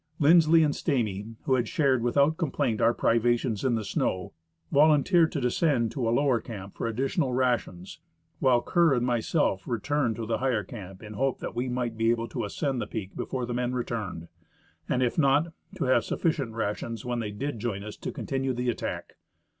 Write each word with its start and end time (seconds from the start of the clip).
Lindsley 0.17 0.63
and 0.63 0.73
Stamy, 0.75 1.35
who 1.43 1.53
had 1.53 1.67
shared 1.67 2.01
without 2.01 2.35
complaint 2.35 2.81
our 2.81 2.91
privations 2.91 3.63
in 3.63 3.75
the 3.75 3.83
snow, 3.83 4.33
volunteered 4.71 5.31
to 5.33 5.39
descend 5.39 5.91
to 5.91 6.09
a 6.09 6.09
lower 6.09 6.39
camp 6.41 6.75
for 6.75 6.87
additional 6.87 7.33
rations, 7.33 7.99
while 8.39 8.63
Kerr 8.63 8.95
and 8.95 9.05
myself 9.05 9.67
returned 9.67 10.15
to 10.15 10.25
the 10.25 10.39
higher 10.39 10.63
camp 10.63 11.03
in 11.03 11.11
the 11.11 11.19
hope 11.19 11.37
that 11.37 11.53
we 11.55 11.69
might 11.69 11.97
be 11.97 12.09
able 12.09 12.27
to 12.29 12.45
ascend 12.45 12.81
the 12.81 12.87
peak 12.87 13.15
before 13.15 13.45
the 13.45 13.53
men 13.53 13.73
returned, 13.75 14.27
and, 14.89 15.03
if 15.03 15.19
not, 15.19 15.53
to 15.75 15.83
have 15.83 16.03
sufficient 16.03 16.53
rations 16.55 17.05
when 17.05 17.19
they 17.19 17.29
did 17.29 17.57
rejoin 17.63 17.83
us 17.83 17.95
to 17.97 18.11
continue 18.11 18.53
the 18.55 18.69
attack. 18.71 19.17